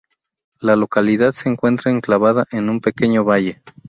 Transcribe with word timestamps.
La 0.59 0.75
localidad 0.75 1.31
se 1.31 1.47
encuentra 1.47 1.91
enclavada 1.91 2.47
en 2.49 2.69
un 2.71 2.81
pequeño 2.81 3.23
valle. 3.23 3.61